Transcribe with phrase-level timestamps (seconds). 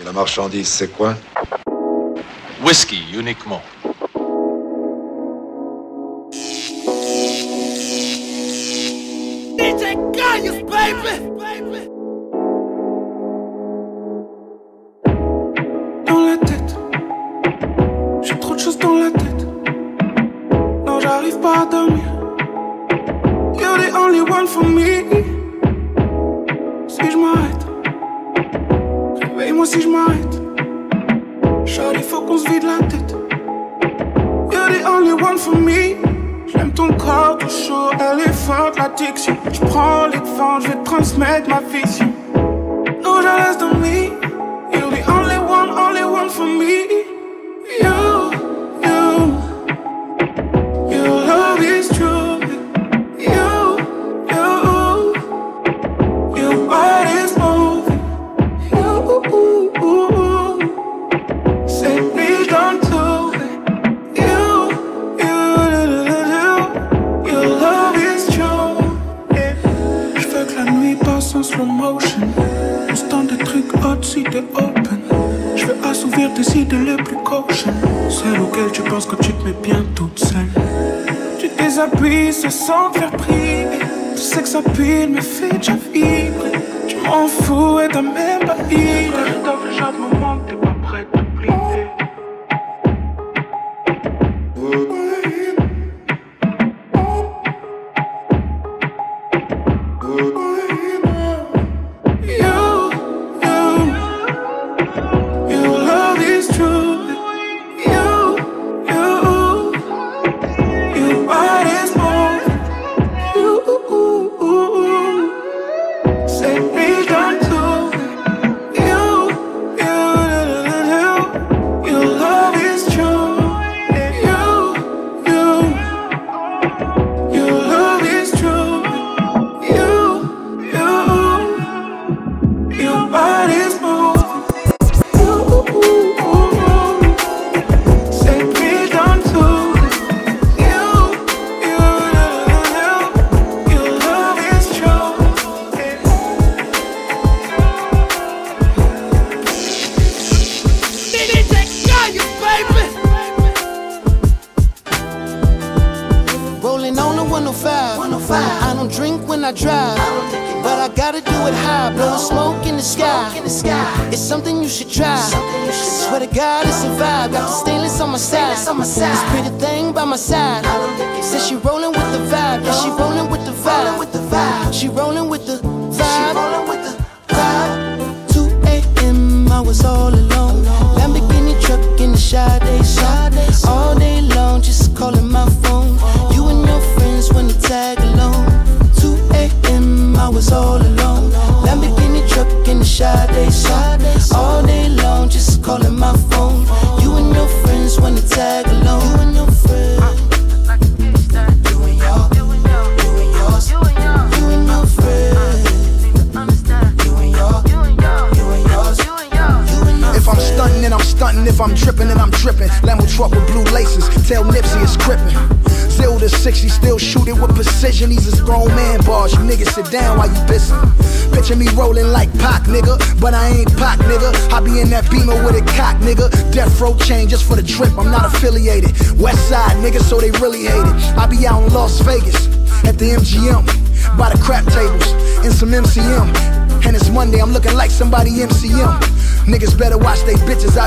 [0.00, 1.14] Et la marchandise, c'est quoi?
[2.64, 3.62] Whisky uniquement.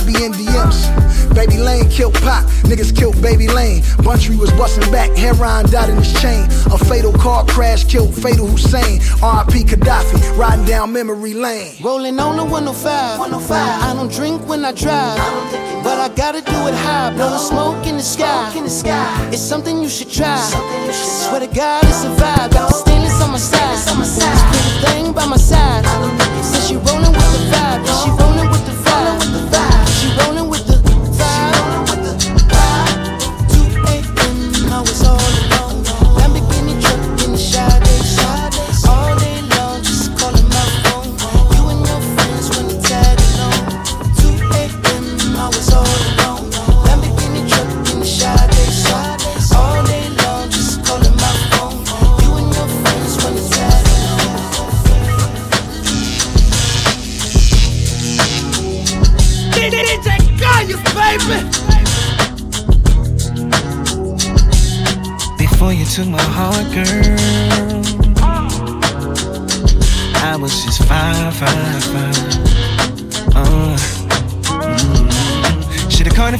[0.06, 1.34] be in DMs.
[1.34, 3.82] Baby Lane killed Pop, niggas killed Baby Lane.
[4.06, 6.46] Buntry was busting back, Heron died in his chain.
[6.72, 9.00] A fatal car crash killed Fatal Hussein.
[9.22, 11.76] RIP Kadafi, riding down memory lane.
[11.82, 13.20] Rolling on the 105.
[13.20, 13.58] 105.
[13.58, 15.18] I don't drink when I drive.
[15.20, 17.14] I but I gotta do it high.
[17.14, 18.50] Blow the smoke in the sky.
[18.50, 19.30] Smoke in the sky.
[19.32, 20.38] It's something you should try.
[20.86, 22.52] You should Swear to God, it's a vibe.
[22.52, 23.78] Got the stainless on my side.
[23.98, 26.33] This pretty thing by my side.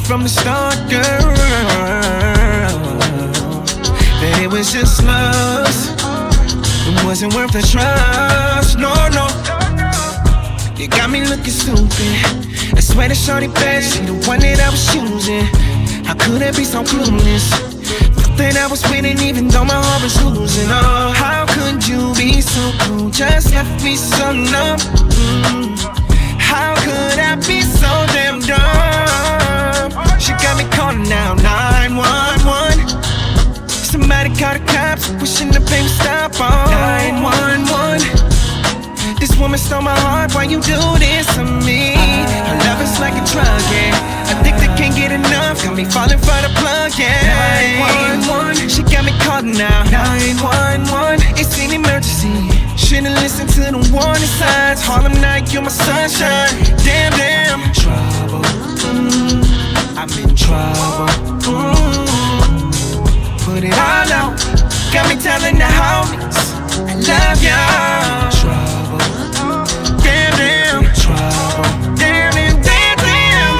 [0.04, 1.32] From the start, girl.
[4.20, 5.98] That it was just lust.
[6.86, 8.78] It wasn't worth the trust.
[8.78, 9.26] No, no.
[10.76, 12.76] You got me looking stupid.
[12.76, 15.46] I swear the shorty bad, she the one that I was choosing.
[16.04, 17.48] How could I be so clueless?
[18.36, 20.68] That I was winning even though my heart was losing.
[20.68, 23.10] Oh, how could you be so cool?
[23.10, 24.78] Just left me so numb.
[24.78, 25.78] Mm.
[26.38, 28.43] How could I be so damn
[31.08, 32.88] now 911.
[33.68, 36.70] Somebody call the cops, wishing the pain stop on
[37.68, 39.20] 911.
[39.20, 41.94] This woman stole my heart, why you do this to me?
[42.48, 44.32] Her love is like a drug, yeah.
[44.32, 48.24] Addicted, can't get enough, got me falling for the plug, yeah.
[48.26, 49.84] 911, she got me called now.
[49.90, 52.50] 911, it's an emergency.
[52.76, 54.82] Shouldn't listen to the warning signs.
[54.82, 56.50] Harlem night, you're my sunshine.
[56.84, 57.60] Damn, damn.
[57.72, 58.42] Trouble,
[58.82, 59.43] mm,
[59.96, 61.06] I'm in trouble.
[61.46, 62.72] Mm,
[63.44, 64.34] put it all out.
[64.92, 66.38] Got me telling the homies,
[66.82, 67.58] I love ya.
[68.40, 68.98] Trouble,
[70.02, 70.84] damn.
[70.94, 73.54] Trouble, damn, damn.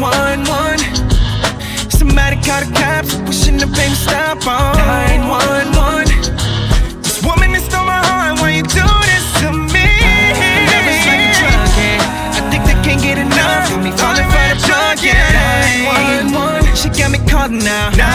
[0.00, 1.90] 911.
[1.90, 5.75] Somebody call the cops, wishing the pain stop on 911.
[17.58, 18.05] Now.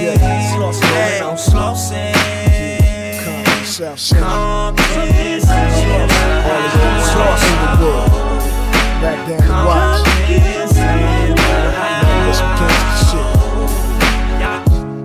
[0.00, 1.20] Yeah.
[3.22, 4.18] Compton, South.
[4.18, 5.40] Compton,
[7.00, 8.10] sauce in the world.
[9.00, 10.08] Back down to watch.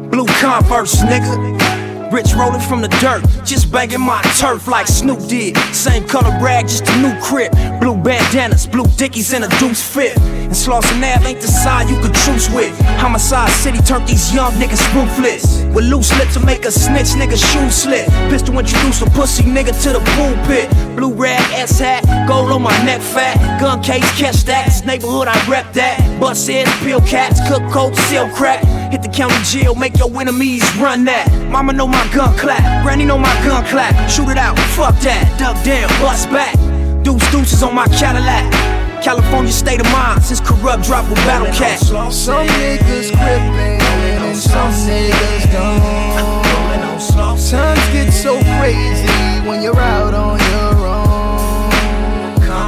[0.09, 2.11] Blue Converse, nigga.
[2.11, 5.57] Rich rolling from the dirt, just banging my turf like Snoop did.
[5.73, 7.51] Same color rag, just a new crib.
[7.83, 10.17] Blue bandanas, blue dickies, and a deuce fit.
[10.17, 12.73] And Slauson Ave ain't the side you could truce with.
[12.95, 15.65] Homicide City turned these young niggas ruthless.
[15.75, 18.07] With loose lips to make a snitch nigga shoe slit.
[18.31, 20.69] Pistol introduce a pussy nigga to the pulpit.
[20.95, 23.35] Blue rag, S hat, gold on my neck fat.
[23.59, 24.63] Gun case, catch that.
[24.63, 25.99] This neighborhood, I rep that.
[26.21, 28.63] Bust heads, peel cats, cook coke, seal crack.
[28.93, 31.27] Hit the county jail, make your enemies run that.
[31.51, 34.09] Mama know my gun clap, granny know my gun clap.
[34.09, 36.55] Shoot it out, fuck that, duck down, bust back.
[37.03, 38.51] Deuce deuces on my Cadillac.
[39.03, 41.77] California state of mind, since Kurupt drop with battle cat.
[41.79, 43.81] Some niggas crippin'
[44.23, 46.23] and some niggas don't.
[47.51, 49.07] Times get so crazy
[49.47, 51.71] when you're out on your own.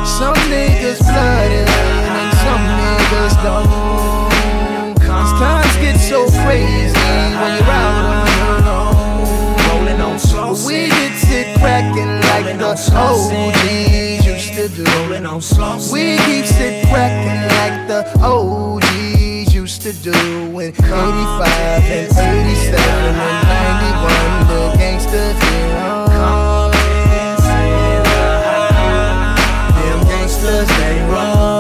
[0.05, 5.05] Some niggas flooded and some niggas don't.
[5.39, 6.93] Times get so crazy
[7.39, 8.95] when you're out on your own.
[9.67, 11.04] Rolling on slow But we
[11.55, 14.83] get it crackin' like the OGs used to do.
[14.83, 20.83] Rolling on slow We keep it crackin' like the OGs used to do in 85
[20.87, 24.47] and 87 and 91.
[24.47, 26.71] The gangsters get on.
[29.75, 31.55] Them gangsters, they roll.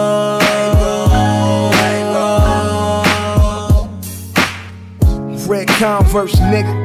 [5.47, 6.84] Red Converse, nigga.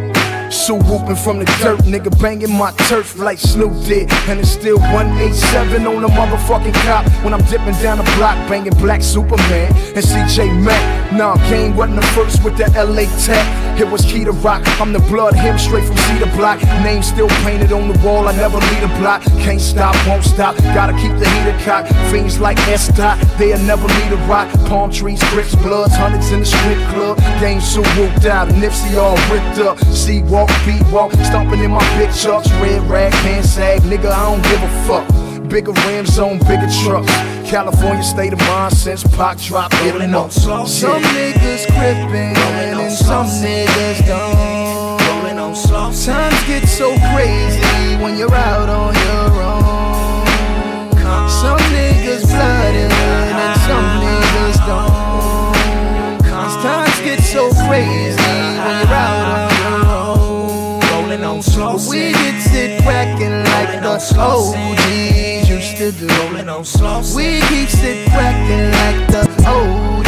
[0.60, 4.12] So whooping from the dirt, nigga banging my turf like Snoop did.
[4.28, 8.74] And it's still 187 on the motherfucking cop when I'm dipping down the block, banging
[8.74, 11.12] Black Superman and CJ Mac.
[11.14, 13.80] Nah, Kane wasn't the first with the LA tech.
[13.80, 14.62] It was Key to Rock.
[14.78, 16.62] I'm the blood, him straight from Cedar Block.
[16.84, 19.22] Name still painted on the wall, I never leave a block.
[19.40, 20.54] Can't stop, won't stop.
[20.74, 21.88] Gotta keep the heater cocked.
[22.10, 22.88] Fiends like S.
[22.88, 24.52] Dot, they'll never leave a rock.
[24.68, 27.16] Palm trees, bricks, bloods, hundreds in the strip club.
[27.40, 29.78] Game so whooped out, Nipsey all ripped up.
[29.94, 32.50] C walk, B walk, stomping in my big chucks.
[32.61, 35.07] Red rag, pants sag, nigga, I don't give a fuck.
[35.49, 37.12] bigger rims on bigger trucks.
[37.50, 40.30] California state of mind since Pac hit 'em up.
[40.30, 44.80] Some niggas crippin' and some niggas don't.
[46.07, 50.26] Times get so crazy when you're out on your own.
[51.28, 52.92] Some niggas flooded
[64.00, 66.07] like the OGs used to do.
[67.14, 70.00] We keep it crackin' like the OGs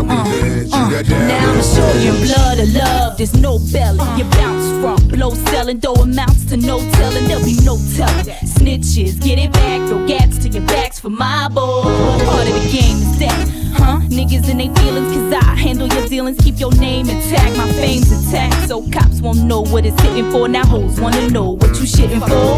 [0.00, 1.28] Convinced you got down.
[1.28, 3.98] Now I'm show you blood of love, there's no belly.
[4.18, 8.53] You bounce from blow selling, though amounts to no telling, there'll be no telling.
[8.64, 11.82] Snitches, get it back, throw gats to your backs for my boy.
[12.24, 14.00] Part of the game is that, huh?
[14.08, 18.10] Niggas in they feelings, cause I handle your dealings, keep your name intact, my fame's
[18.10, 18.66] intact.
[18.66, 20.48] So cops won't know what it's hitting for.
[20.48, 22.56] Now hoes wanna know what you shitting for.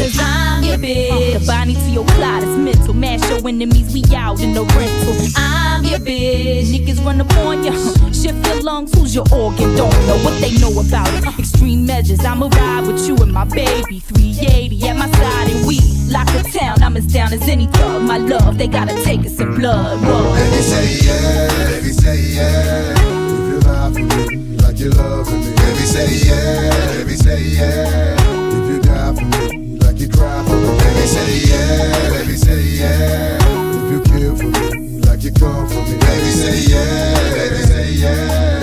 [0.00, 1.38] Cause I'm your bitch.
[1.38, 2.94] The body to your clot is mental.
[2.94, 5.14] Mash your enemies, we out in the rental.
[5.36, 6.72] I'm your bitch.
[6.72, 7.72] Niggas run up on ya.
[8.10, 9.76] Shift your lungs, who's your organ?
[9.76, 11.38] Don't know what they know about it.
[11.38, 14.00] Extreme measures, I'ma ride with you and my baby.
[14.00, 16.82] 380 at my side, and we lock the town.
[16.82, 18.02] I'm as down as any thug.
[18.02, 20.00] My love, they gotta take us in blood.
[20.00, 21.48] Baby, say yeah.
[21.70, 22.94] Baby, say yeah.
[22.96, 25.54] If you lie for me like you loving me.
[25.56, 26.96] Baby, say yeah.
[26.96, 28.16] Baby, say yeah.
[28.56, 30.78] If you die for me like you cry for me.
[30.78, 32.10] Baby, say yeah.
[32.10, 33.38] Baby, say yeah.
[33.76, 35.96] If you kill for me like you come for me.
[35.98, 37.34] Baby, say yeah.
[37.34, 38.61] Baby, say yeah.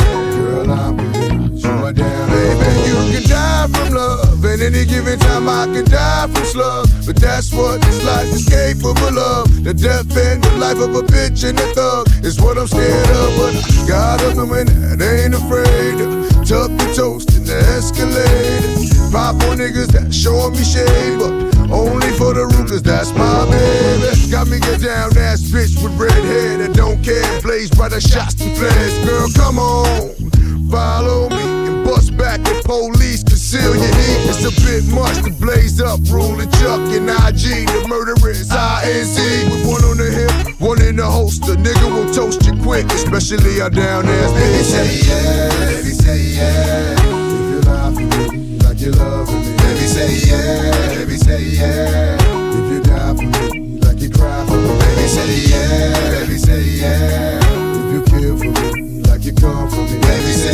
[3.12, 4.46] Can die from love.
[4.46, 7.08] At any given time, I can die from slugs.
[7.08, 9.63] But that's what this life is capable of.
[9.63, 13.10] The death and the life of a bitch and a thug is what I'm scared
[13.10, 13.29] of.
[13.38, 16.00] But I got a woman that ain't afraid
[16.50, 19.12] tuck the toast in the escalator.
[19.12, 24.32] Pop on niggas that showing me shade, but only for the root, that's my baby.
[24.32, 27.42] Got me get down ass bitch with red hair that don't care.
[27.42, 28.94] Blaze brighter shots and flares.
[29.06, 30.14] Girl, come on,
[30.70, 33.24] follow me and bust back at police.
[33.24, 34.30] Conceal your heat.
[34.30, 36.00] It's a bit much to blaze up.
[36.10, 37.68] Rolling Chuck and IG.
[37.68, 39.18] The murderers INC.
[39.50, 41.56] With one on the hip, one in the holster.
[41.56, 44.38] Nigga will toast you quick, especially our down ass bitch.
[44.38, 45.50] Baby, say yeah.
[45.66, 47.19] Baby, say yeah.
[48.91, 49.58] Me like you loving me.
[49.58, 50.96] Baby, say yeah.
[50.96, 52.17] Baby, say yeah.
[52.53, 54.79] If you die for me like you cry for me.
[54.79, 56.10] Baby, say yeah.
[56.19, 57.39] Baby, say yeah.
[57.41, 60.00] If you kill for me like you come for me.
[60.00, 60.49] Baby, say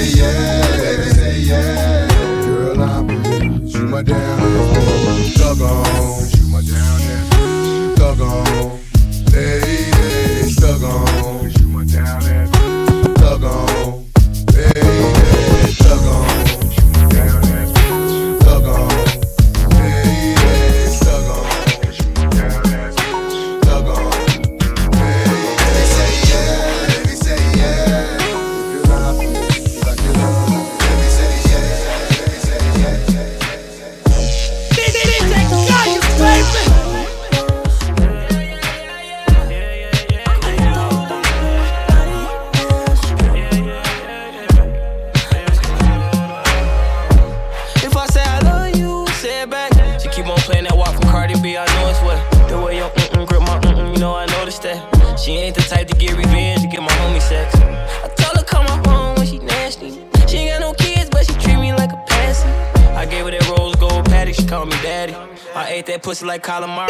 [66.45, 66.84] call him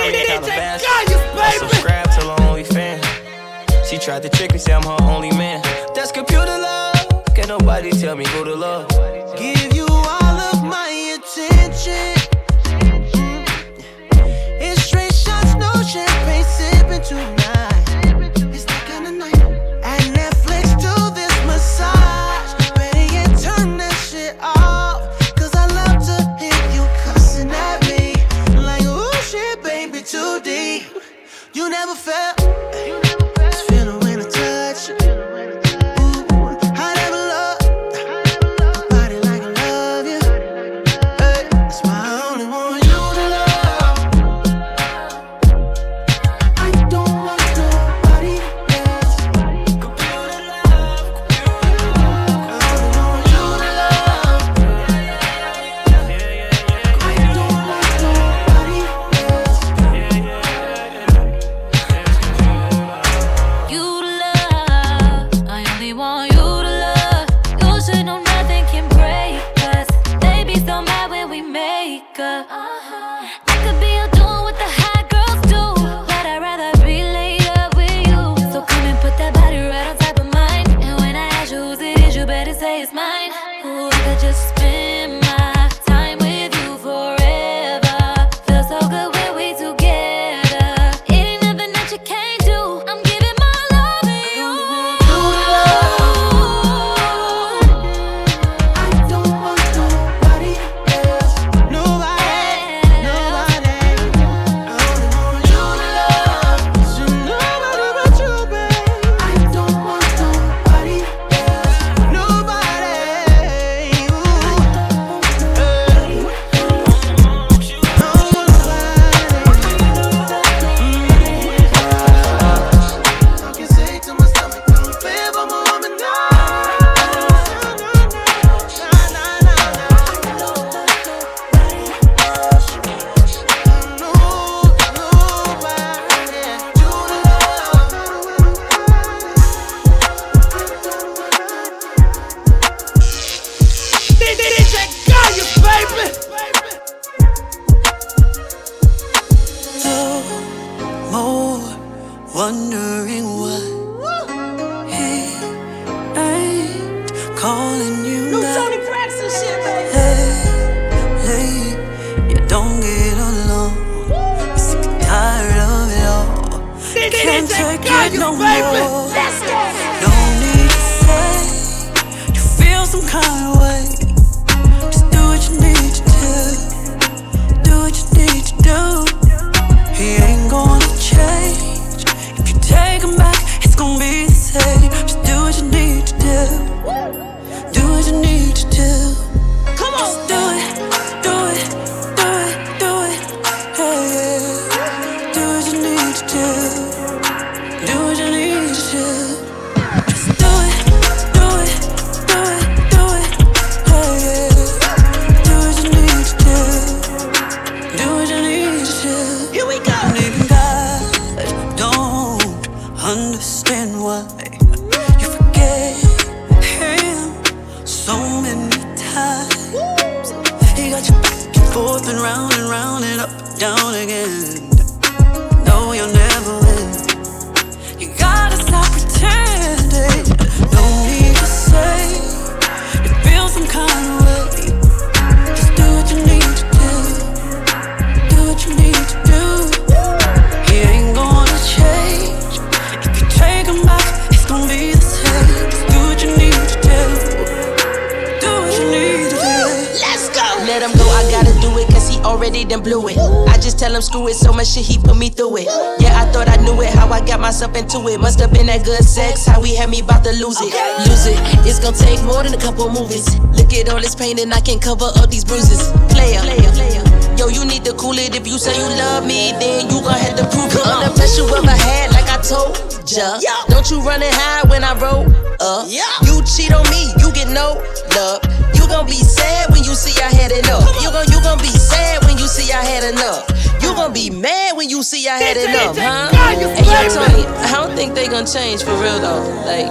[257.75, 258.19] happened to it.
[258.19, 259.45] Must have been that good sex.
[259.45, 260.71] How we had me about to lose it.
[260.71, 261.09] Okay.
[261.09, 261.38] Lose it.
[261.67, 263.27] It's gonna take more than a couple movies.
[263.51, 265.91] Look at all this pain and I can't cover up these bruises.
[266.07, 267.03] Player, player, player.
[267.35, 268.35] Yo, you need to cool it.
[268.35, 270.88] If you say you love me, then you gon' have to prove it.
[270.88, 272.79] Under pressure, the best you ever had, like I told
[273.11, 273.39] ya.
[273.43, 273.59] Yeah.
[273.67, 275.27] Don't you run it high when I roll
[275.59, 275.88] up.
[275.91, 276.07] Yeah.
[276.23, 277.75] You cheat on me, you get no
[278.15, 278.39] love.
[278.71, 280.88] You gon' be sad when you see I had enough.
[281.03, 283.43] You gon' you gon' be sad when you see I had enough.
[283.86, 286.30] You gon' be mad when you see I had enough, huh?
[286.34, 289.45] Hey, yo, Tony, I don't think they gonna change for real though.
[289.65, 289.85] Like,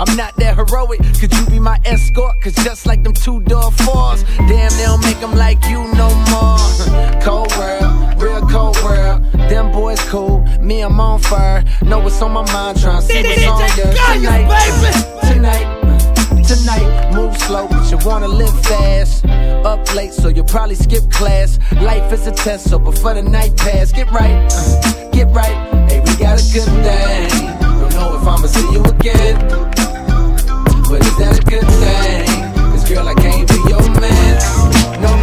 [0.00, 1.00] I'm not that heroic.
[1.20, 2.40] Could you be my escort?
[2.40, 6.08] Cause just like them two door fours, damn, they don't make them like you no
[6.32, 7.20] more.
[7.22, 9.20] cold world, real cold world.
[9.50, 11.64] Them boys cool, me, I'm on fire.
[11.82, 15.32] Know what's on my mind, trying to see what's on yours tonight.
[15.34, 15.80] Tonight.
[16.50, 19.26] Tonight, move slow, but you wanna live fast.
[19.66, 21.58] Up late, so you'll probably skip class.
[21.72, 25.54] Life is a test, so before the night pass, get right, uh, get right.
[25.90, 27.60] Hey, we got a good thing.
[27.60, 29.36] Don't know if I'ma see you again,
[30.90, 32.26] but is that a good thing?
[32.72, 34.34] Cause girl, I can't be your man.
[35.00, 35.19] No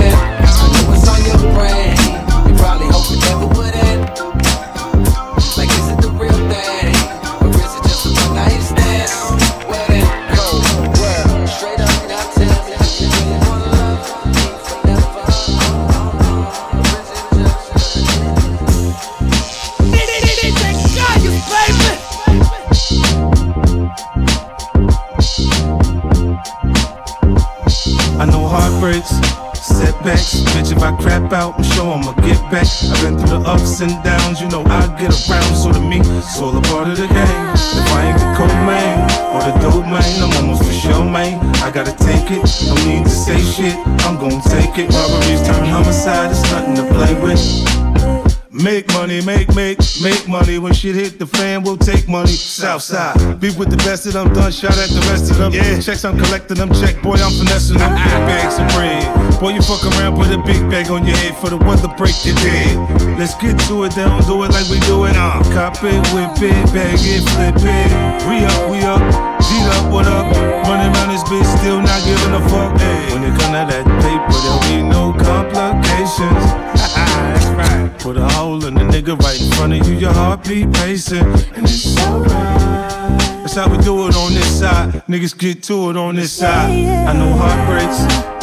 [31.33, 32.67] out, I'm sure I'ma get back.
[32.67, 35.55] I've been through the ups and downs, you know I get around.
[35.55, 37.43] So to me, it's all a part of the game.
[37.53, 38.97] If I ain't the co-main
[39.33, 41.39] or the dope man, I'm almost for sure, man.
[41.63, 43.75] I gotta take it, no need to say shit.
[44.05, 44.89] I'm gonna take it.
[44.93, 47.76] Robberies turn homicide, it's nothing to play with.
[48.51, 50.57] Make money, make, make, make money.
[50.57, 52.31] When shit hit the fan, we'll take money.
[52.31, 55.51] Southside, be with the best of them, done shot at the rest of them.
[55.51, 57.91] Yeah, checks I'm collecting them, check, boy, I'm finessing them.
[57.91, 59.03] Big bags of bread.
[59.39, 62.15] Boy, you fuck around, put a big bag on your head for the weather break
[62.23, 63.19] your dead.
[63.19, 65.15] Let's get to it, they don't do it like we do it.
[65.19, 67.89] Uh, cop it, whip it, bag it, flip it.
[68.31, 69.03] We up, we up.
[69.43, 70.23] G'd up, what up?
[70.65, 72.79] Running around this bitch, still not giving a fuck.
[72.79, 76.86] Hey, when it come to that paper, there'll be no complications.
[78.97, 81.25] Nigga right in front of you, your heartbeat pacing.
[81.55, 82.29] And it's alright.
[83.41, 84.93] That's how we do it on this side.
[85.07, 86.69] Niggas get to it on this side.
[87.07, 87.99] I know heartbreaks,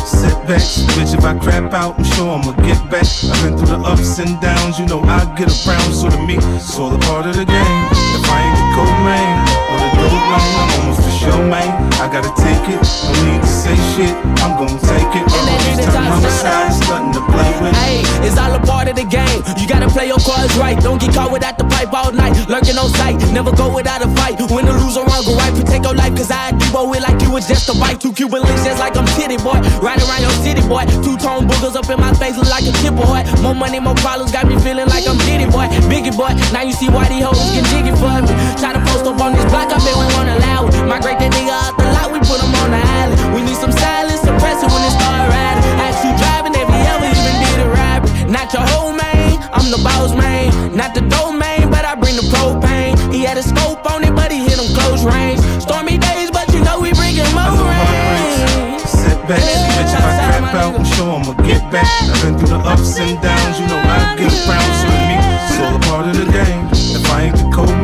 [0.08, 0.82] setbacks.
[0.94, 3.06] Bitch, if I crap out, I'm sure I'ma get back.
[3.24, 5.92] I've been through the ups and downs, you know I get around.
[5.92, 7.80] So to me, it's all a part of the game.
[8.16, 11.68] If I ain't the cold man or the dope man, I'm almost sure, man.
[11.96, 12.80] I gotta take it.
[12.80, 15.24] No need to say shit, I'm gonna take it.
[15.24, 17.74] All of these turn homicide, it's to play with.
[17.80, 19.40] Hey, it's all a part of the game.
[19.56, 20.76] You gotta play your cards right.
[20.78, 22.36] Don't get caught without the pipe all night.
[22.48, 24.36] Lurking on sight, never go without a fight.
[24.52, 25.54] Win or lose or wrong, go right.
[25.54, 28.00] Protect your life, cause I debo it like you was just a bite.
[28.00, 29.58] Two Cuban links, just like I'm titty boy.
[29.80, 30.84] Riding around your city, boy.
[31.00, 33.24] Two tone boogers up in my face, look like a kid boy.
[33.40, 35.66] More money, more problems, got me feeling like I'm Diddy boy.
[35.88, 38.32] Biggie boy, now you see why these hoes get jiggy for me.
[38.60, 40.74] Try to post up on this block, I bet we won't allow it.
[41.14, 43.18] Migrate that nigga out the lot, we put him on the island.
[43.34, 45.62] We need some silence, suppress it when it start riding.
[45.78, 48.02] Ask you driving, if you ever even did a rap.
[48.26, 50.50] Not your whole man, I'm the boss man.
[50.74, 52.98] Not the domain, but I bring the propane.
[53.14, 55.38] He had a scope on it, but he hit him close range.
[55.62, 58.82] Stormy days, but you know we bring him more rain.
[58.82, 61.86] Setbacks, bitch, if I crap out, I'm sure I'ma get back.
[62.10, 64.72] I've been through the ups and downs, you know I get around.
[64.82, 65.14] So me,
[65.46, 66.66] it's all a part of the game.
[66.74, 67.78] If I ain't the cold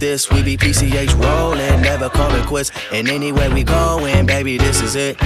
[0.00, 0.30] this.
[0.30, 2.72] We be PCH rolling, never call it quits.
[2.92, 5.16] And anywhere we going, baby, this is it.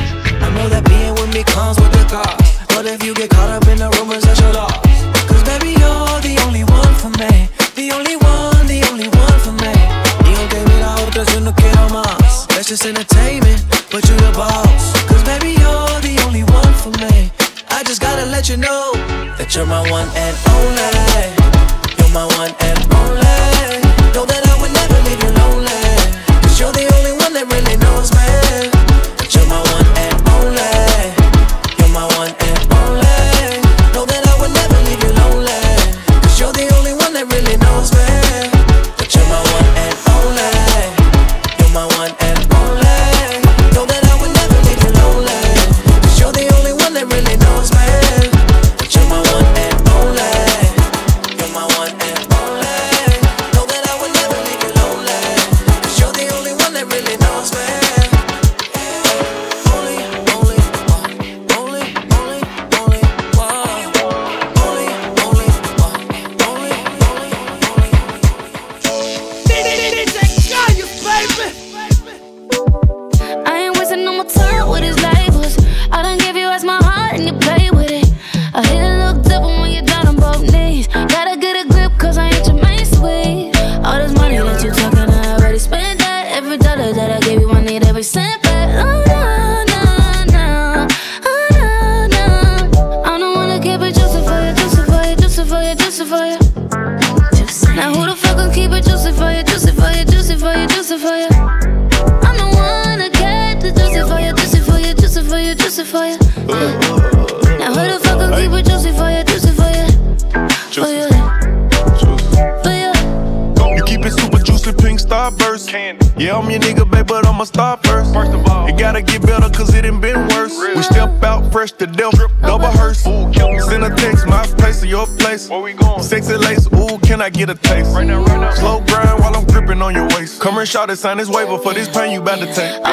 [130.90, 132.84] It, sign this waiver for this pain you bout to take.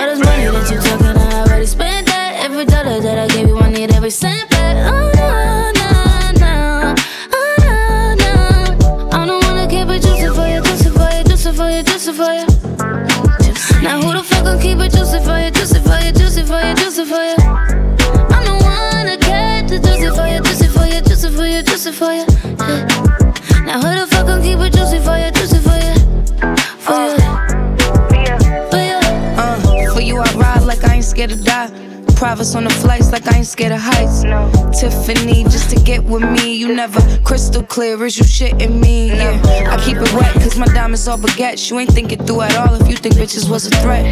[31.22, 31.70] Scared to die.
[32.16, 34.24] Privates on the flights like I ain't scared of heights.
[34.24, 34.50] No.
[34.72, 38.04] Tiffany, just to get with me, you never crystal clear.
[38.06, 39.10] Is you shitting me?
[39.10, 41.70] Yeah, I keep it wet cause my diamonds all baguettes.
[41.70, 44.06] You ain't thinking through at all if you think bitches was a threat.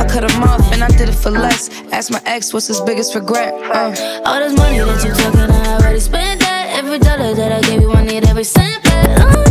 [0.00, 1.70] I cut them off and I did it for less.
[1.92, 3.54] Ask my ex what's his biggest regret.
[3.54, 4.22] Uh.
[4.24, 6.76] All this money that you talking, I already spent that.
[6.78, 9.06] Every dollar that I gave you, I need every cent back.
[9.20, 9.43] Oh,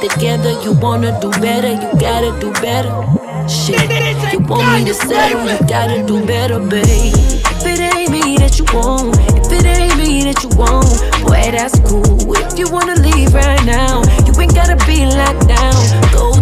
[0.00, 0.50] get together.
[0.62, 2.90] You wanna do better, you gotta do better.
[3.48, 3.90] Shit,
[4.32, 7.14] you want me to settle, you gotta do better, babe.
[7.14, 10.86] If it ain't me that you want, if it ain't me that you want,
[11.22, 12.34] boy, that's cool.
[12.36, 15.74] If you wanna leave right now, you ain't gotta be locked down.
[16.12, 16.39] Go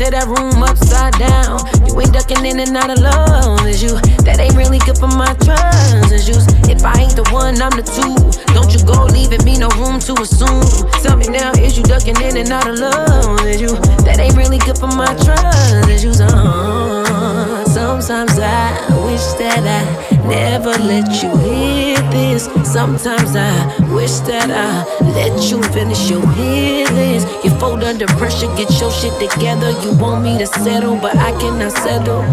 [0.00, 1.60] tear that room upside down.
[1.84, 4.00] You ain't ducking in and out of love, is you?
[4.24, 6.40] That ain't really good for my trust, is you?
[6.72, 8.16] If I ain't the one, I'm the two.
[8.56, 10.64] Don't you go leaving me no room to assume.
[11.04, 13.76] Tell me now, is you ducking in and out of love, is you?
[14.08, 16.16] That ain't really good for my trust, is you?
[16.16, 18.72] Uh, sometimes I
[19.04, 22.46] wish that I never let you hear this.
[22.64, 23.54] Sometimes I
[23.94, 27.28] wish that I let you finish your list.
[27.44, 29.70] You fold under pressure, get your shit together.
[29.82, 32.24] You want me to settle, but I cannot settle.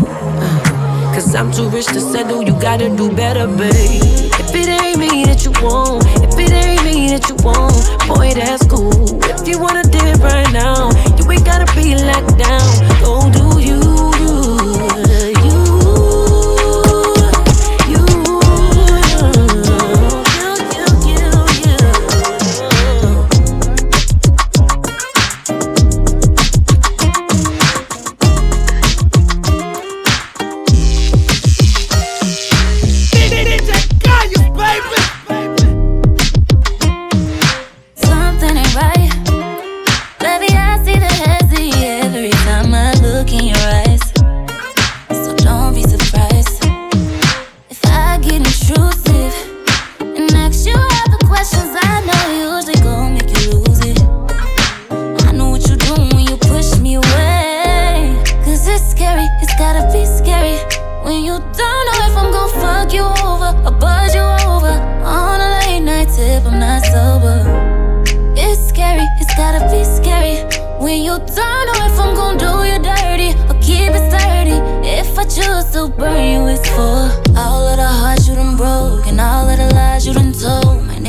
[0.41, 0.78] Uh,
[1.13, 4.04] Cause I'm too rich to settle, you gotta do better, babe.
[4.38, 7.73] If it ain't me that you want, if it ain't me that you want,
[8.08, 9.17] boy, that's cool.
[9.26, 12.69] If you wanna dip right now, you ain't gotta be locked down.
[13.02, 13.32] Go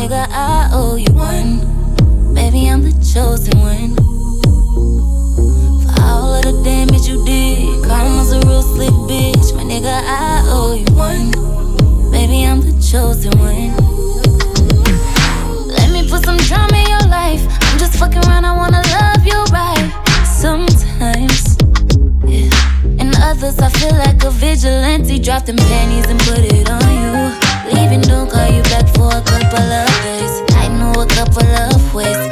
[0.08, 2.34] nigga, I owe you one.
[2.34, 3.94] Baby, I'm the chosen one.
[5.82, 9.54] For all of the damage you did, karma's a real slick bitch.
[9.54, 11.30] My nigga, I owe you one.
[12.10, 13.76] Baby, I'm the chosen one.
[15.68, 17.44] Let me put some drama in your life.
[17.68, 19.92] I'm just fucking around, I wanna love you right.
[20.24, 21.58] Sometimes,
[22.24, 22.48] yeah.
[22.98, 25.18] And others, I feel like a vigilante.
[25.18, 27.47] Dropped them panties and put it on you.
[27.74, 30.42] Leaving don't call you back for a couple of days.
[30.56, 32.27] I know a couple of ways.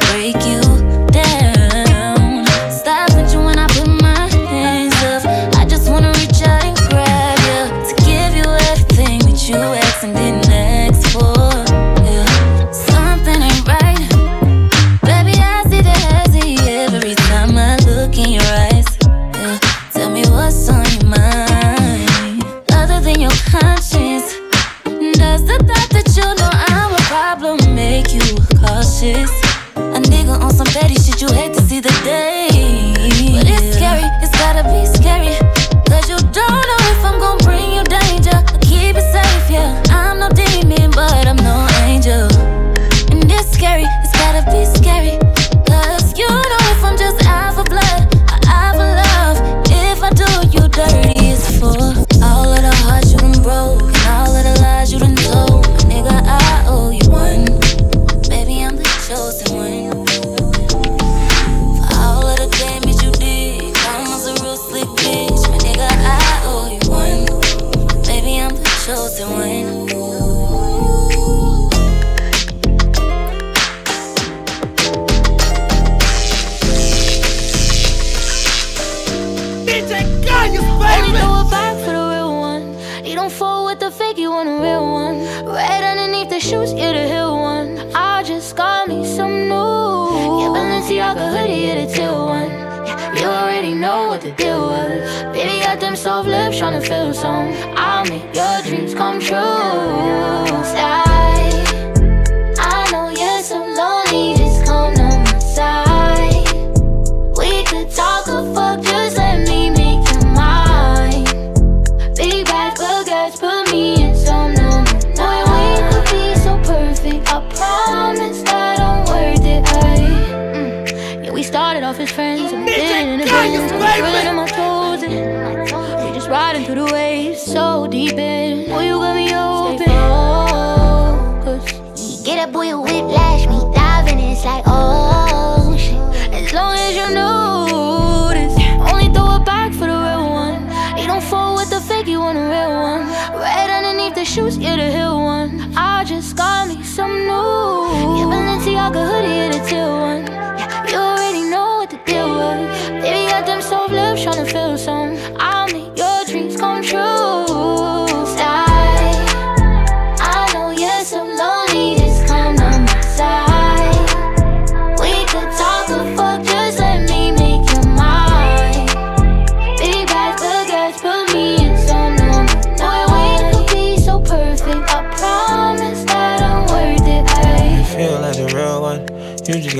[90.87, 92.49] Balenciaga hoodie at a tier one.
[92.87, 95.23] Yeah, you already know what the deal was.
[95.33, 97.51] Baby got them soft lips trying to feel some.
[97.75, 100.63] I'll make your dreams come true.
[100.63, 101.16] Stop.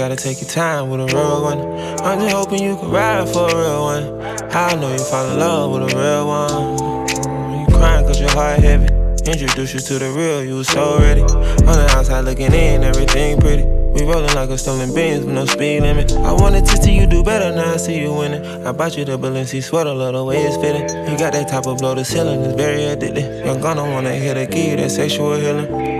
[0.07, 1.59] gotta take your time with a real one.
[1.99, 4.21] I'm just hoping you can ride for a real one.
[4.55, 7.59] I know you fall in love with a real one.
[7.59, 8.85] You crying cause your heart heavy.
[9.29, 11.23] Introduce you to the real, you was so ready.
[11.23, 13.63] On the outside looking in, everything pretty.
[13.63, 16.13] We rolling like a stolen Benz with no speed limit.
[16.13, 18.65] I wanted to see you do better, now I see you winning.
[18.65, 20.87] I bought you the Balenci sweater, love the way it's fitting.
[21.11, 23.45] You got that type of blow, the ceiling is very addictive.
[23.45, 25.96] Young gon' don't wanna hit a key, that sexual healing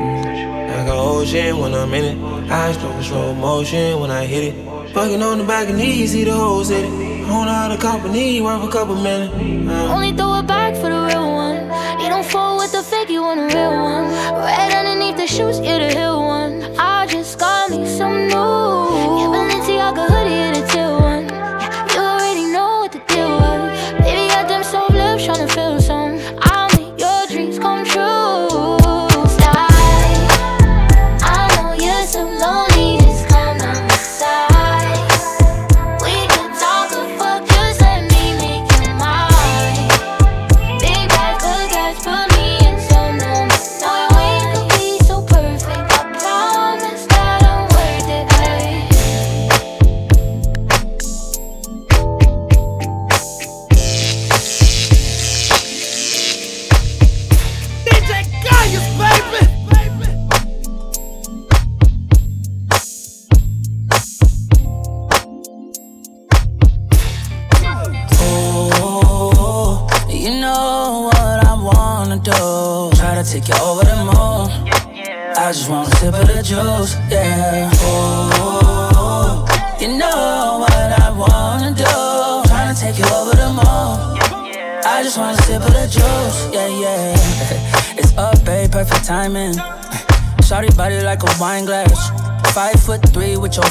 [1.17, 2.51] potion when I'm in it.
[2.51, 4.55] Eyes closed, slow motion when I hit it.
[4.93, 7.23] Fucking on the back and easy, the whole city.
[7.23, 9.33] On out of company, worth a couple minutes.
[9.33, 9.95] Uh.
[9.95, 11.59] Only throw it back for the real one.
[12.01, 14.05] You don't fall with the fake, you want a real one.
[14.45, 16.53] Red underneath the shoes, you're the hill one.
[16.77, 18.76] I just got me some new.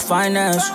[0.07, 0.71] Finance.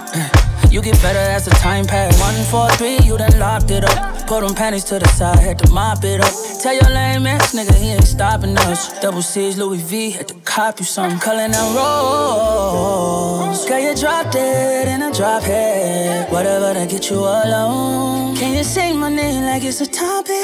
[0.69, 2.19] You get better as the time pass.
[2.19, 4.27] One, four, three, you done locked it up.
[4.27, 6.33] Put them panties to the side, had to mop it up.
[6.61, 8.99] Tell your lame ass nigga he ain't stopping us.
[8.99, 11.17] Double C's, Louis V, had to cop you some.
[11.17, 13.65] Cullinan rolls.
[13.69, 16.29] Girl, you dropped it in a drop head.
[16.29, 18.35] Whatever to get you alone.
[18.35, 20.35] Can you say my name like it's a topic?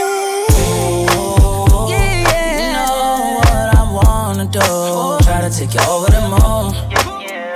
[1.89, 2.61] Yeah, yeah.
[2.61, 5.25] You know what I wanna do.
[5.25, 7.06] Try to take you over the moon.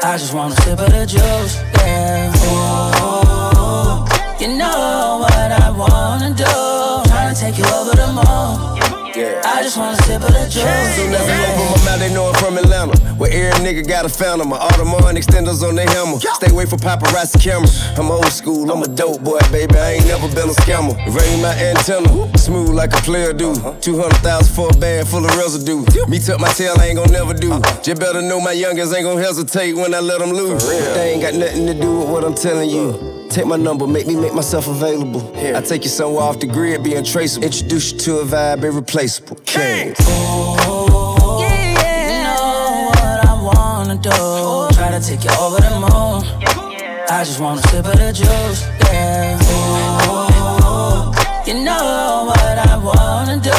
[0.03, 2.33] I just wanna sip of the juice, yeah.
[2.49, 4.03] Ooh,
[4.43, 6.43] you know what I wanna do.
[6.43, 8.70] Tryna take you over the moon.
[9.15, 9.41] Yeah.
[9.43, 10.95] I just wanna sip of the juice.
[10.95, 12.97] Soon as I open my mouth, they know I'm from Atlanta.
[13.15, 14.47] Where every nigga got a fountain.
[14.47, 16.19] My Audemars extenders on their hammer.
[16.19, 17.75] Stay away from paparazzi cameras.
[17.97, 19.75] I'm old school, I'm a dope boy, baby.
[19.75, 20.95] I ain't never been a scammer.
[21.13, 23.51] Rain my antenna, smooth like a player do.
[23.51, 23.73] Uh-huh.
[23.81, 25.83] 200,000 for a band full of residue.
[26.07, 27.51] Me tuck my tail, I ain't gon' never do.
[27.51, 27.81] Uh-huh.
[27.81, 30.63] Just better know my youngins ain't gon' hesitate when I let them loose.
[30.95, 33.20] They ain't got nothing to do with what I'm telling you.
[33.31, 35.21] Take my number, make me make myself available.
[35.37, 37.45] I take you somewhere off the grid, be untraceable.
[37.45, 39.37] Introduce you to a vibe irreplaceable.
[39.45, 39.95] King.
[39.97, 41.47] Yeah,
[41.79, 42.11] yeah.
[42.11, 44.09] You know what I wanna do.
[44.75, 46.25] Try to take you over the moon.
[47.09, 49.39] I just wanna sip of the juice, yeah.
[50.09, 51.13] Ooh,
[51.47, 53.51] you know what I wanna do.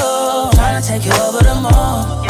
[0.54, 2.21] Try to take you over the moon.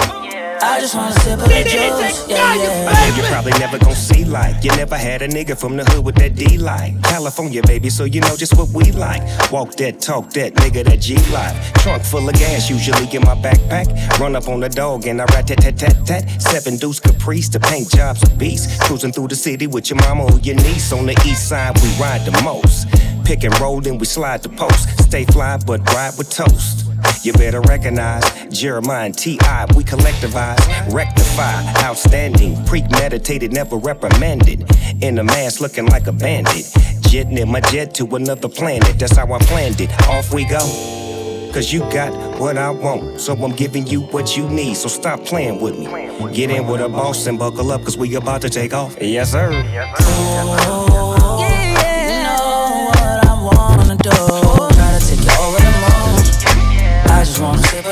[0.64, 2.88] I just wanna sip of the juice, yeah, yeah.
[2.88, 4.62] I know you probably never gon' see like.
[4.62, 7.02] You never had a nigga from the hood with that D like.
[7.02, 9.22] California, baby, so you know just what we like.
[9.50, 11.72] Walk that, talk that, nigga, that G life.
[11.74, 13.88] Trunk full of gas, usually in my backpack.
[14.20, 16.40] Run up on the dog and I rat tat tat tat tat.
[16.40, 18.80] Seven deuce caprice, the paint job's a beast.
[18.82, 20.92] Cruising through the city with your mama or your niece.
[20.92, 22.86] On the east side, we ride the most.
[23.24, 24.88] Pick and roll, then we slide the post.
[25.02, 26.91] Stay fly, but ride with toast.
[27.22, 29.66] You better recognize Jeremiah and T.I.
[29.76, 34.68] We collectivize, rectify, outstanding, premeditated, never reprimanded.
[35.03, 36.72] In a mask looking like a bandit.
[37.03, 39.90] Jetting in my jet to another planet, that's how I planned it.
[40.09, 40.61] Off we go.
[41.53, 44.74] Cause you got what I want, so I'm giving you what you need.
[44.74, 45.84] So stop playing with me.
[46.32, 48.96] Get in with a boss and buckle up, cause we about to take off.
[49.03, 49.50] Yes, sir.
[49.53, 51.22] Oh, yeah,
[57.25, 57.91] just wanna sip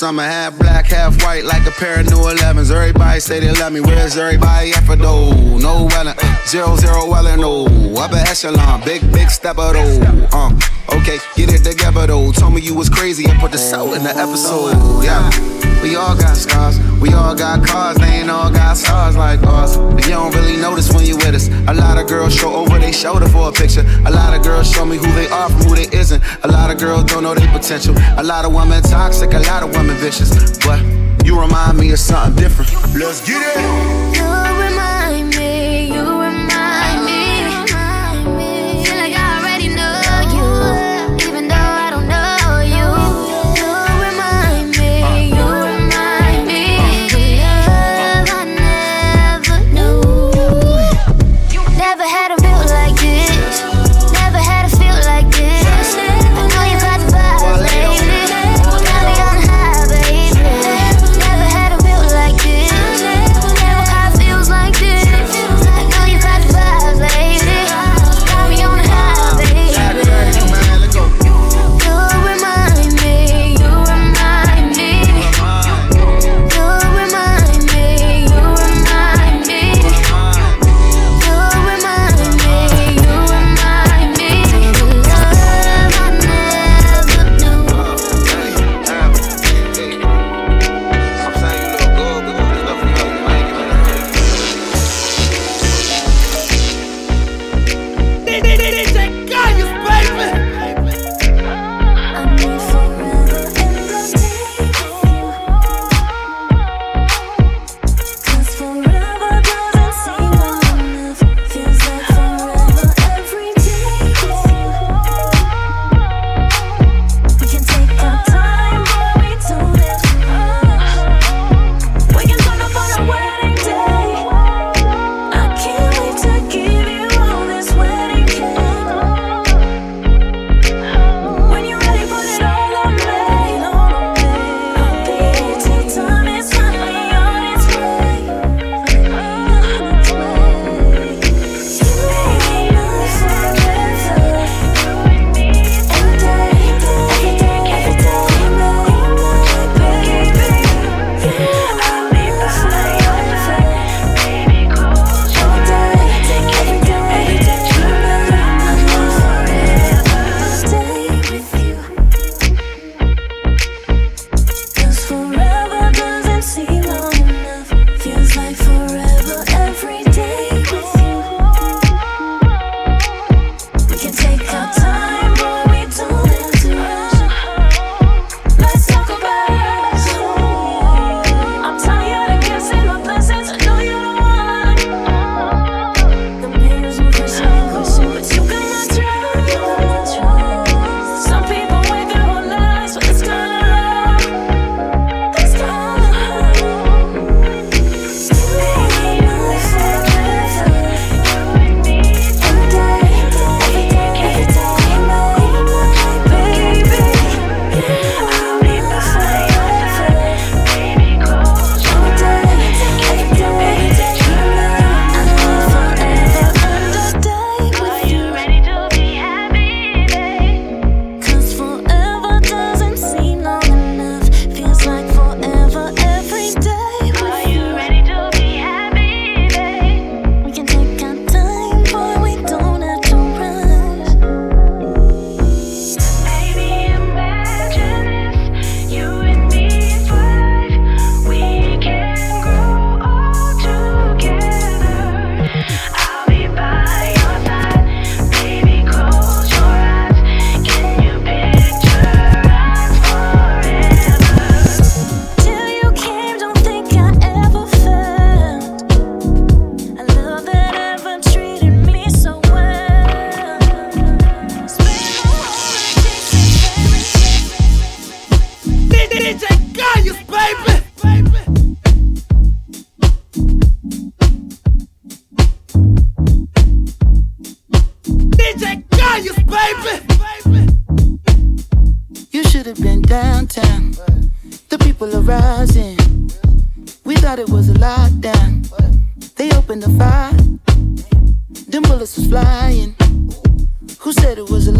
[0.00, 0.22] summer.
[0.22, 2.74] Half black, half white, like a pair of new 11s.
[2.74, 3.80] Everybody say they love me.
[3.80, 5.58] Where's everybody at for though?
[5.58, 6.14] No welling,
[6.46, 7.66] zero zero welling, no.
[7.98, 10.28] Upper echelon, big big stepper though.
[10.32, 10.58] Uh,
[10.96, 12.32] okay, get it together though.
[12.32, 15.04] Told me you was crazy and put the soul in the episode.
[15.04, 15.49] Yeah.
[15.82, 19.76] We all got scars, we all got cars, they ain't all got stars like us.
[19.76, 21.48] But you don't really notice when you with us.
[21.68, 23.84] A lot of girls show over their shoulder for a picture.
[24.04, 26.22] A lot of girls show me who they are from who they isn't.
[26.44, 27.94] A lot of girls don't know their potential.
[28.18, 30.58] A lot of women toxic, a lot of women vicious.
[30.58, 30.84] But
[31.24, 32.70] you remind me of something different.
[32.94, 34.39] Let's get it.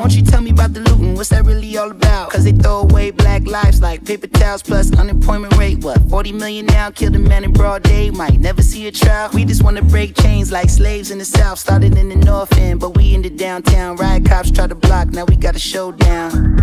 [0.00, 1.14] Why don't you tell me about the looting?
[1.14, 2.30] What's that really all about?
[2.30, 5.84] Cause they throw away black lives like paper towels plus unemployment rate.
[5.84, 6.88] What, 40 million now?
[6.88, 9.28] Killed a man in broad day, might never see a trial.
[9.34, 11.58] We just wanna break chains like slaves in the south.
[11.58, 13.96] Started in the north end, but we in the downtown.
[13.96, 16.56] Riot cops try to block, now we got a showdown.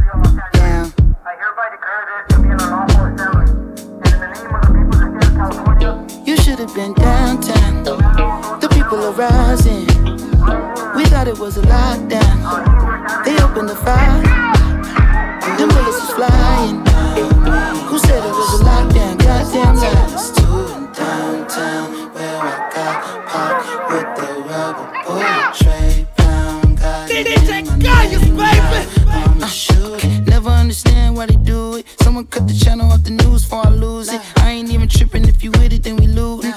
[0.53, 0.91] Down.
[6.25, 7.83] You should have been downtown.
[7.83, 10.06] The people are rising.
[11.09, 13.23] Thought it was a lockdown.
[13.25, 14.21] They opened the fire.
[15.57, 16.85] Them bullets was flying.
[17.87, 19.17] Who said it was a lockdown?
[19.17, 20.31] Goddamn lies.
[20.95, 26.77] Downtown, where I got popped with the rubber bullet tray pound.
[26.77, 29.07] Got it in my name.
[29.07, 30.07] I'm a shooter.
[30.29, 31.85] Never understand why they do it.
[32.01, 34.21] Someone cut the channel off the news before I lose it.
[34.37, 36.53] I ain't even tripping if you with it, then we lootin'.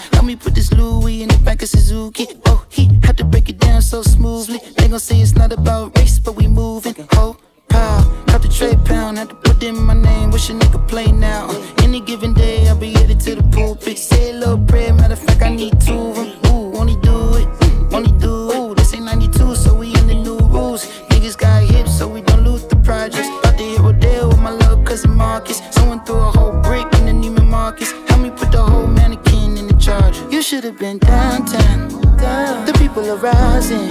[3.91, 4.61] So smoothly.
[4.77, 6.95] They gon' say it's not about race, but we moving.
[7.15, 7.37] Oh,
[7.69, 9.19] pow, cut the tray pound.
[9.19, 10.31] Had to put in my name.
[10.31, 11.51] Wish a nigga play now.
[11.83, 13.99] Any given day, I'll be headed to the pulpit.
[13.99, 14.95] Say a little prayer.
[14.95, 16.29] Matter of fact, I need two of them.
[16.47, 17.49] Ooh, only do it.
[17.93, 18.77] Only do it.
[18.77, 20.87] This ain't 92, so we in the new rules.
[21.11, 23.27] Niggas got hips, so we don't lose the projects.
[23.41, 25.61] About to hit Rodale with my little cousin Marcus.
[25.73, 27.91] Someone threw a whole brick in the Neiman Marcus.
[28.09, 30.23] Help me put the whole mannequin in the charger.
[30.31, 31.89] You should have been downtown.
[32.21, 32.70] The
[33.01, 33.89] people are rising.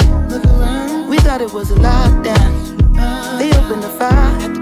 [1.08, 3.40] We thought it was a lockdown.
[3.40, 4.59] They opened the fire.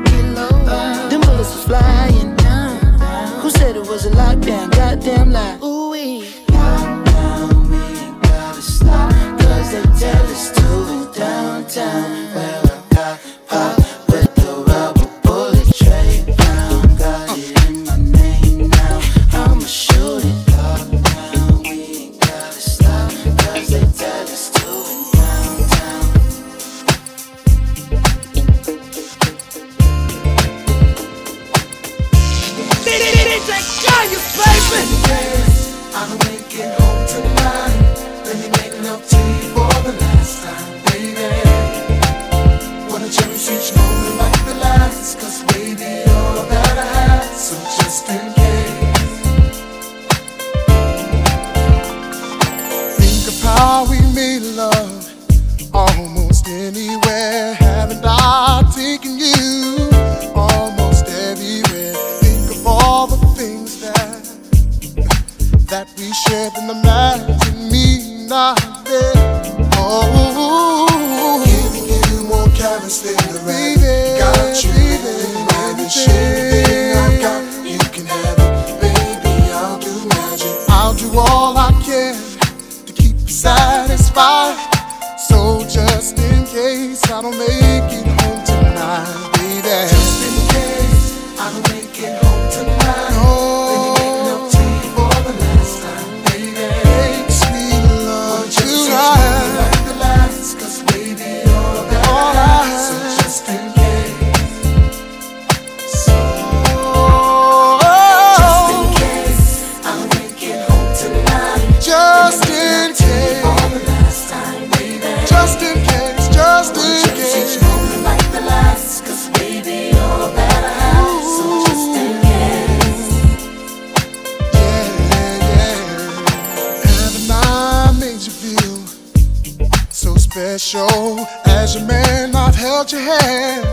[130.68, 131.20] Special?
[131.46, 133.64] As your man, I've held your hand,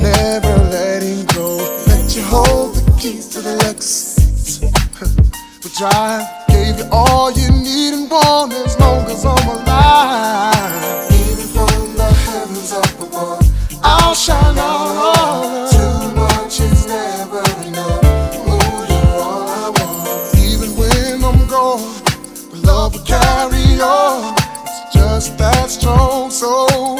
[0.00, 1.56] never letting go.
[1.88, 4.62] Let you hold the keys to the Lexus.
[5.64, 11.10] We drive, gave you all you need and want as long as I'm alive.
[11.10, 13.42] Even from the heavens up above,
[13.82, 15.68] I'll shine on.
[15.72, 18.04] too much is never enough.
[18.46, 20.38] Ooh, you're all I want.
[20.38, 21.82] Even when I'm gone,
[22.62, 24.34] love will carry on.
[24.38, 26.05] It's just that strong,
[26.36, 26.95] so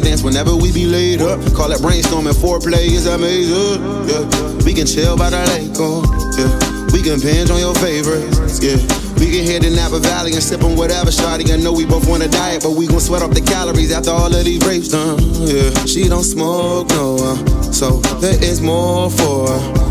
[0.00, 1.38] dance whenever we be laid up.
[1.54, 3.82] Call it brainstorming, foreplay is amazing.
[4.08, 4.24] Yeah,
[4.64, 6.02] we can chill by the lake, oh,
[6.38, 6.50] yeah.
[6.92, 8.78] We can binge on your favorites, yeah.
[9.18, 11.52] We can hit the Napa Valley and sip on whatever shawty.
[11.52, 14.34] I know we both wanna diet, but we gon' sweat off the calories after all
[14.34, 15.18] of these rapes done.
[15.46, 17.36] Yeah, she don't smoke no, uh,
[17.72, 19.46] so there is more for.
[19.48, 19.84] Uh,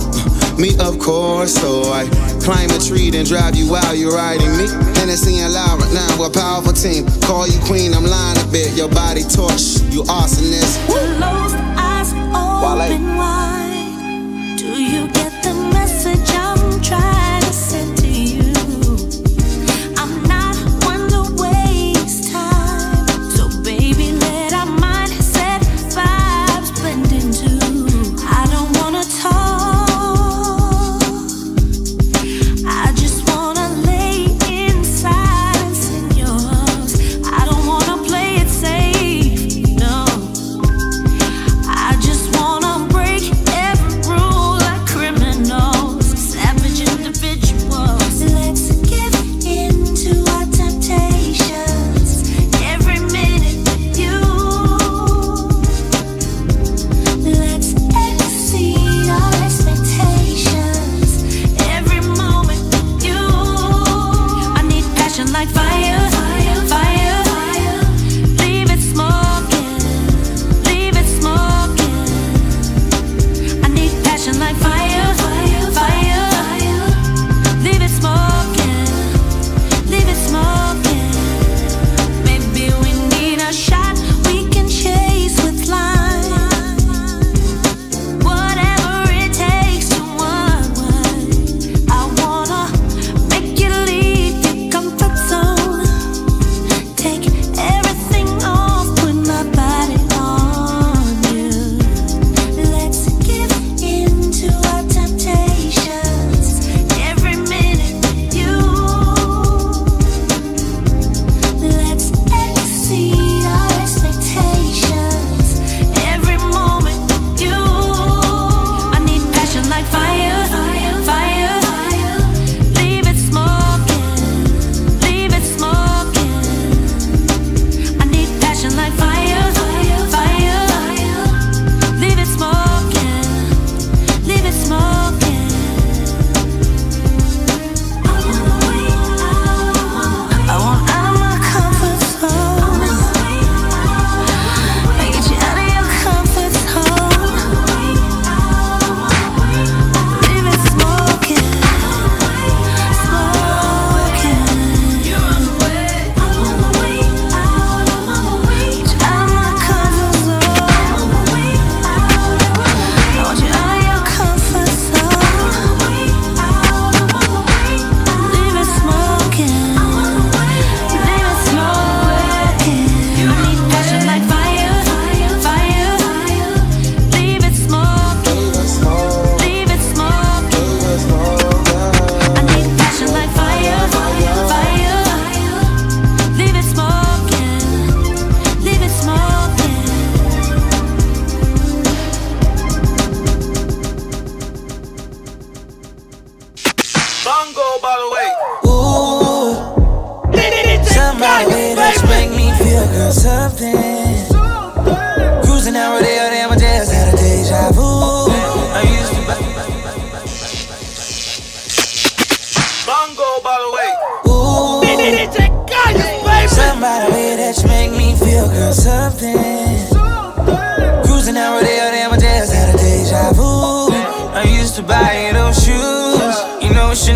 [0.57, 2.05] me of course, so I
[2.43, 3.97] Climb a tree, then drive you wild.
[3.97, 4.67] you riding me.
[4.99, 7.07] Hennessy and Lyra, now we're a powerful team.
[7.21, 8.75] Call you queen, I'm lying a bit.
[8.75, 10.75] Your body torch, you arsonist.
[10.89, 10.95] Woo!
[11.17, 13.42] Closed eyes, open wide.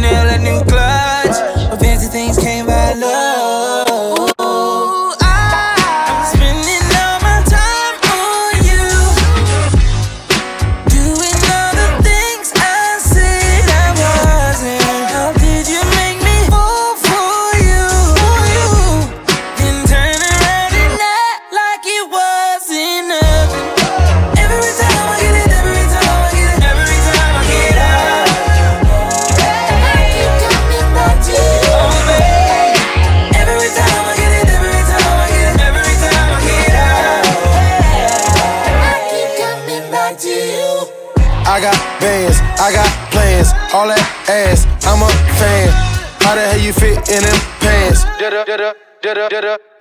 [0.08, 0.67] nail a new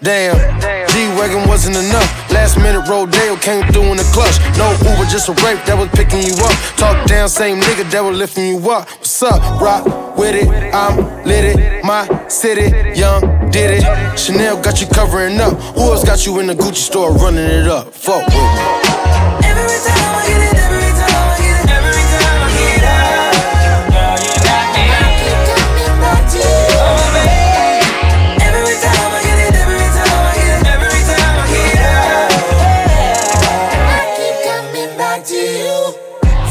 [0.03, 0.37] Damn,
[0.91, 2.31] G-Wagon wasn't enough.
[2.31, 4.39] Last minute Rodeo came through in the clutch.
[4.57, 6.55] No Uber, just a Wraith that was picking you up.
[6.77, 8.89] Talk down, same nigga that was lifting you up.
[8.89, 9.61] What's up?
[9.61, 11.85] Rock with it, I'm lit it.
[11.85, 14.17] My city, young, did it.
[14.17, 15.55] Chanel got you covering up.
[15.75, 17.93] Who else got you in the Gucci store running it up?
[17.93, 18.43] Fuck with me.
[19.43, 20.36] Every time I
[35.17, 35.95] back to you.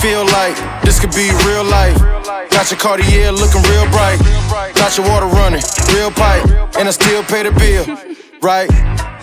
[0.01, 1.97] Feel like this could be real life.
[2.49, 4.20] Got your Cartier looking real bright.
[4.76, 5.61] Got your water running,
[5.93, 6.45] real pipe.
[6.78, 7.86] And I still pay the bill,
[8.41, 8.70] right?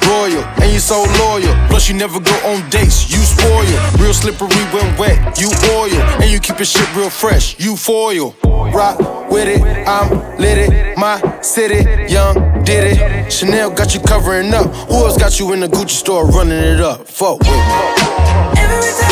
[0.07, 1.55] Royal, and you so loyal.
[1.69, 3.65] Plus, you never go on dates, you spoil.
[4.03, 5.95] Real slippery when wet, you oil.
[6.21, 8.35] And you keep your shit real fresh, you foil.
[8.45, 8.99] Rock
[9.31, 10.99] with it, I'm lit it.
[10.99, 12.35] My city, young,
[12.65, 13.33] did it.
[13.33, 14.67] Chanel got you covering up.
[14.89, 17.07] Who else got you in the Gucci store running it up?
[17.09, 18.13] Fuck with me.
[18.57, 19.12] Every time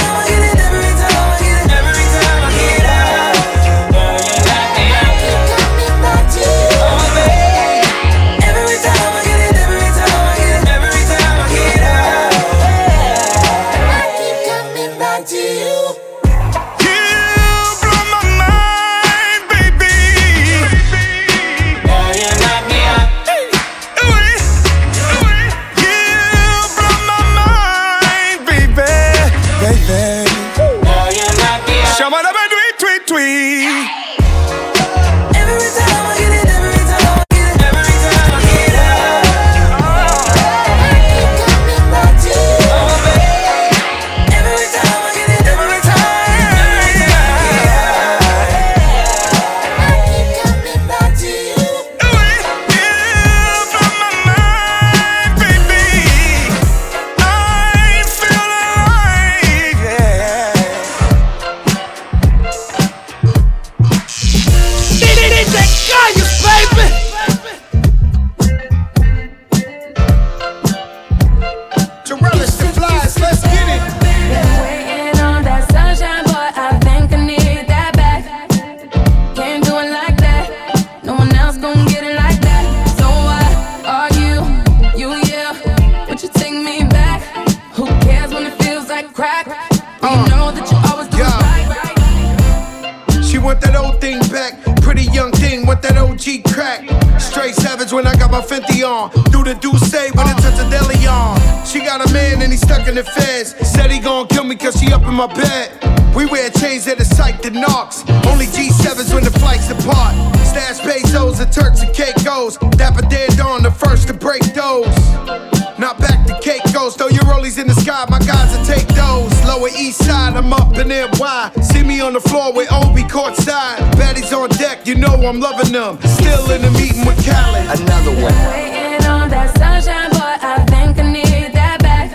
[93.51, 94.63] want that old thing back.
[94.81, 96.87] Pretty young thing, want that OG crack.
[97.21, 99.11] Straight savage when I got my Fenty on.
[99.33, 101.35] Do the do say when it touch a deli on.
[101.67, 103.57] She got a man and he stuck in the feds.
[103.67, 105.67] Said he gon' kill me cause she up in my bed.
[106.15, 108.05] We wear chains that are psyched to knocks.
[108.31, 110.15] Only G7s when the flights depart.
[110.47, 112.57] Stash pesos and Turks and Caicos.
[112.79, 115.60] Dapper dead on the first to break those.
[115.81, 119.33] Not back to Caicos, throw your rollies in the sky, my guys will take those.
[119.47, 121.53] Lower east side, I'm up in NY.
[121.62, 123.78] See me on the floor with Obi courtside.
[123.97, 125.99] Baddies on deck, you know I'm loving them.
[126.03, 127.81] Still in the meeting with Khaled.
[127.81, 128.35] Another one.
[128.53, 130.37] Waiting on that sunshine, boy.
[130.45, 132.11] I think I need that back.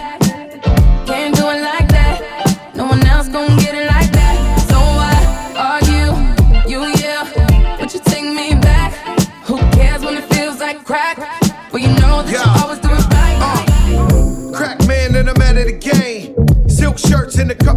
[1.07, 2.75] Can't do it like that.
[2.75, 4.35] No one else gon' get it like that.
[4.69, 5.17] So why
[5.57, 6.13] are you,
[6.69, 7.79] you, yeah?
[7.79, 8.93] Would you take me back?
[9.47, 11.17] Who cares when it feels like crack?
[11.73, 12.64] Well, you know that you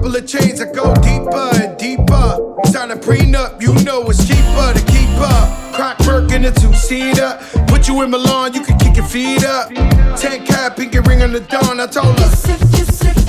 [0.08, 0.58] couple of chains.
[0.58, 2.70] that go deeper and deeper.
[2.70, 5.74] Sign a prenup, you know it's cheaper to keep up.
[5.74, 7.38] Crack work in a two seater.
[7.66, 9.68] Put you in Milan, you can kick your feet up.
[10.16, 11.80] Ten cap, pinky ring on the dawn.
[11.80, 13.27] I told her.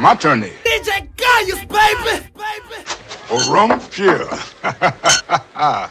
[0.00, 0.52] My turn here.
[0.64, 2.26] DJ Kayus, baby!
[3.30, 4.26] Au wrong, Pierre.